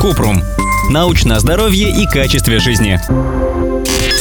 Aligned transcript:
Купрум. 0.00 0.42
Научное 0.90 1.38
здоровье 1.38 1.90
и 1.90 2.06
качестве 2.06 2.58
жизни. 2.58 3.00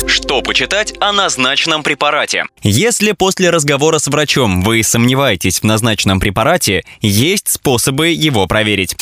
Что 0.07 0.41
почитать 0.41 0.93
о 0.99 1.11
назначенном 1.11 1.83
препарате? 1.83 2.45
Если 2.63 3.11
после 3.11 3.49
разговора 3.49 3.99
с 3.99 4.07
врачом 4.07 4.61
вы 4.61 4.83
сомневаетесь 4.83 5.59
в 5.59 5.63
назначенном 5.63 6.19
препарате, 6.19 6.83
есть 7.01 7.49
способы 7.49 8.09
его 8.09 8.47
проверить. 8.47 8.95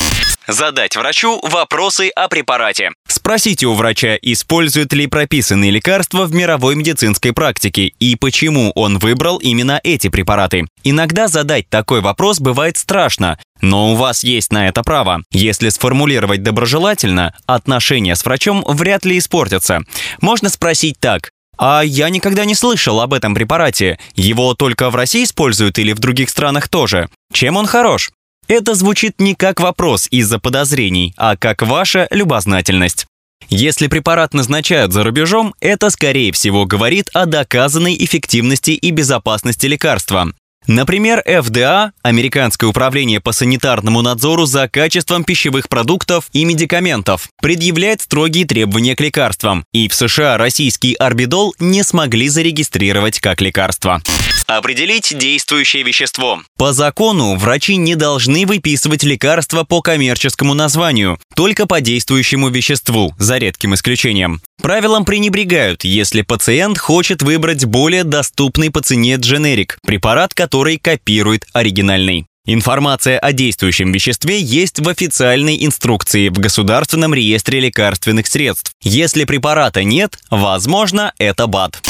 Задать 0.48 0.98
врачу 0.98 1.40
вопросы 1.42 2.10
о 2.10 2.28
препарате. 2.28 2.92
Спросите 3.08 3.66
у 3.66 3.74
врача, 3.76 4.18
использует 4.22 4.92
ли 4.92 5.08
прописанные 5.08 5.72
лекарства 5.72 6.26
в 6.26 6.34
мировой 6.34 6.76
медицинской 6.76 7.32
практике 7.32 7.94
и 7.98 8.18
почему 8.18 8.72
он 8.76 9.00
выбрал 9.00 9.38
именно 9.38 9.80
эти 9.84 10.10
препараты. 10.10 10.66
Иногда 10.84 11.30
задать 11.30 11.70
такой 11.70 12.02
вопрос 12.02 12.42
бывает 12.42 12.78
страшно, 12.78 13.40
но 13.62 13.94
у 13.94 13.96
вас 13.96 14.26
есть 14.26 14.52
на 14.52 14.68
это 14.68 14.84
право. 14.84 15.24
Если 15.32 15.70
сформулировать 15.70 16.44
доброжелательно, 16.44 17.34
отношения 17.46 18.18
с 18.18 18.26
врачом 18.26 18.66
вряд 18.68 19.06
ли 19.06 19.20
испортятся. 19.20 19.84
Можно 20.20 20.50
спросить 20.50 21.00
так. 21.00 21.30
А 21.58 21.84
я 21.86 22.10
никогда 22.10 22.44
не 22.44 22.56
слышал 22.56 23.00
об 23.00 23.14
этом 23.14 23.34
препарате. 23.34 23.98
Его 24.16 24.56
только 24.56 24.90
в 24.90 24.96
России 24.96 25.24
используют 25.24 25.80
или 25.80 25.94
в 25.94 26.00
других 26.00 26.30
странах 26.30 26.68
тоже? 26.68 27.08
Чем 27.32 27.56
он 27.56 27.66
хорош? 27.66 28.12
Это 28.48 28.76
звучит 28.76 29.20
не 29.20 29.36
как 29.36 29.60
вопрос 29.60 30.08
из-за 30.12 30.40
подозрений, 30.40 31.14
а 31.18 31.36
как 31.38 31.62
ваша 31.62 32.08
любознательность. 32.12 33.06
Если 33.50 33.88
препарат 33.88 34.34
назначают 34.34 34.94
за 34.94 35.04
рубежом, 35.04 35.54
это, 35.60 35.90
скорее 35.90 36.32
всего, 36.32 36.66
говорит 36.66 37.10
о 37.14 37.26
доказанной 37.26 37.96
эффективности 38.00 38.72
и 38.72 38.92
безопасности 38.92 39.66
лекарства. 39.66 40.34
Например, 40.66 41.22
FDA, 41.28 41.92
Американское 42.04 42.70
управление 42.70 43.20
по 43.20 43.34
санитарному 43.34 44.02
надзору 44.02 44.46
за 44.46 44.70
качеством 44.70 45.26
пищевых 45.26 45.68
продуктов 45.68 46.30
и 46.32 46.46
медикаментов, 46.46 47.28
предъявляет 47.42 48.02
строгие 48.02 48.46
требования 48.46 48.96
к 48.96 49.02
лекарствам, 49.02 49.66
и 49.74 49.90
в 49.90 49.94
США 49.94 50.38
российский 50.38 50.94
орбидол 50.94 51.54
не 51.60 51.84
смогли 51.84 52.30
зарегистрировать 52.30 53.20
как 53.20 53.42
лекарство. 53.42 54.02
Определить 54.48 55.18
действующее 55.18 55.84
вещество. 55.84 56.42
По 56.58 56.74
закону 56.74 57.36
врачи 57.38 57.76
не 57.76 57.96
должны 57.96 58.46
выписывать 58.46 59.04
лекарства 59.04 59.64
по 59.64 59.82
коммерческому 59.82 60.54
названию, 60.54 61.20
только 61.36 61.66
по 61.66 61.82
действующему 61.82 62.50
веществу, 62.50 63.14
за 63.18 63.38
редким 63.38 63.74
исключением. 63.74 64.42
Правилам 64.62 65.06
пренебрегают, 65.06 65.84
если 65.84 66.22
пациент 66.22 66.78
хочет 66.78 67.22
выбрать 67.22 67.66
более 67.66 68.04
доступный 68.04 68.72
по 68.72 68.82
цене 68.82 69.16
дженерик, 69.16 69.78
препарат, 69.86 70.34
который 70.34 70.78
копирует 70.78 71.46
оригинальный. 71.54 72.26
Информация 72.46 73.20
о 73.20 73.32
действующем 73.32 73.94
веществе 73.94 74.38
есть 74.38 74.82
в 74.82 74.90
официальной 74.90 75.66
инструкции 75.66 76.28
в 76.28 76.34
Государственном 76.34 77.14
реестре 77.14 77.62
лекарственных 77.62 78.28
средств. 78.28 78.74
Если 78.82 79.24
препарата 79.24 79.84
нет, 79.86 80.18
возможно, 80.30 81.14
это 81.18 81.48
БАД. 81.48 81.82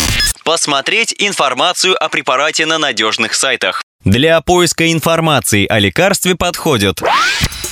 Посмотреть 0.43 1.15
информацию 1.19 1.95
о 2.03 2.09
препарате 2.09 2.65
на 2.65 2.77
надежных 2.77 3.33
сайтах. 3.33 3.82
Для 4.05 4.41
поиска 4.41 4.91
информации 4.91 5.65
о 5.65 5.79
лекарстве 5.79 6.35
подходят 6.35 7.01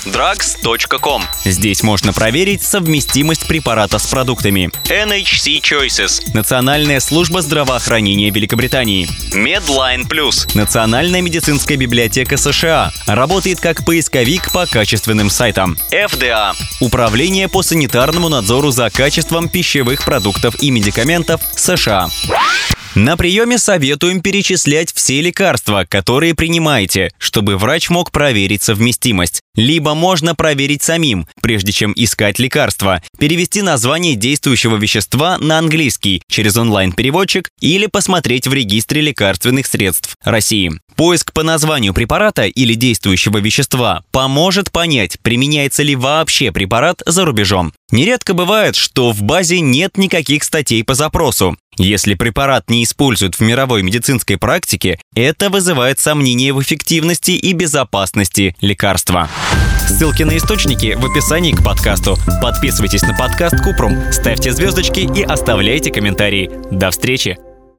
drugs.com. 0.05 1.23
Здесь 1.43 1.83
можно 1.83 2.13
проверить 2.13 2.63
совместимость 2.63 3.47
препарата 3.47 3.99
с 3.99 4.07
продуктами. 4.07 4.71
NHC 4.85 5.61
Choices. 5.61 6.21
Национальная 6.33 6.99
служба 6.99 7.41
здравоохранения 7.41 8.29
Великобритании. 8.29 9.07
Medline 9.35 10.07
Plus. 10.07 10.49
Национальная 10.55 11.21
медицинская 11.21 11.77
библиотека 11.77 12.37
США. 12.37 12.91
Работает 13.05 13.59
как 13.59 13.85
поисковик 13.85 14.51
по 14.51 14.65
качественным 14.65 15.29
сайтам. 15.29 15.77
FDA. 15.91 16.53
Управление 16.79 17.47
по 17.47 17.61
санитарному 17.61 18.29
надзору 18.29 18.71
за 18.71 18.89
качеством 18.89 19.49
пищевых 19.49 20.03
продуктов 20.05 20.55
и 20.61 20.71
медикаментов 20.71 21.41
США. 21.55 22.09
На 22.95 23.15
приеме 23.15 23.57
советуем 23.57 24.21
перечислять 24.21 24.91
все 24.93 25.21
лекарства, 25.21 25.85
которые 25.87 26.35
принимаете, 26.35 27.09
чтобы 27.19 27.55
врач 27.57 27.89
мог 27.89 28.11
проверить 28.11 28.63
совместимость. 28.63 29.39
Либо 29.55 29.93
можно 29.95 30.35
проверить 30.35 30.83
самим, 30.83 31.25
прежде 31.41 31.71
чем 31.71 31.93
искать 31.95 32.37
лекарства, 32.37 33.01
перевести 33.17 33.61
название 33.61 34.15
действующего 34.15 34.75
вещества 34.75 35.37
на 35.37 35.57
английский 35.57 36.21
через 36.29 36.57
онлайн-переводчик 36.57 37.49
или 37.61 37.85
посмотреть 37.85 38.47
в 38.47 38.53
регистре 38.53 38.99
лекарственных 38.99 39.67
средств 39.67 40.15
России. 40.25 40.71
Поиск 40.95 41.31
по 41.31 41.43
названию 41.43 41.93
препарата 41.93 42.43
или 42.43 42.73
действующего 42.73 43.37
вещества 43.37 44.03
поможет 44.11 44.71
понять, 44.71 45.17
применяется 45.21 45.83
ли 45.83 45.95
вообще 45.95 46.51
препарат 46.51 47.01
за 47.05 47.23
рубежом. 47.23 47.73
Нередко 47.91 48.33
бывает, 48.33 48.75
что 48.75 49.11
в 49.11 49.21
базе 49.21 49.59
нет 49.59 49.97
никаких 49.97 50.43
статей 50.43 50.83
по 50.83 50.93
запросу. 50.93 51.57
Если 51.77 52.13
препарат 52.15 52.69
не 52.69 52.80
используют 52.83 53.35
в 53.35 53.41
мировой 53.41 53.83
медицинской 53.83 54.37
практике, 54.37 54.99
это 55.15 55.49
вызывает 55.49 55.99
сомнения 55.99 56.53
в 56.53 56.61
эффективности 56.61 57.31
и 57.31 57.53
безопасности 57.53 58.55
лекарства. 58.61 59.29
Ссылки 59.87 60.23
на 60.23 60.37
источники 60.37 60.97
в 60.97 61.05
описании 61.05 61.51
к 61.51 61.63
подкасту. 61.63 62.17
Подписывайтесь 62.41 63.01
на 63.01 63.15
подкаст 63.15 63.61
Купрум, 63.61 63.97
ставьте 64.11 64.51
звездочки 64.51 65.01
и 65.01 65.23
оставляйте 65.23 65.91
комментарии. 65.91 66.49
До 66.71 66.91
встречи! 66.91 67.50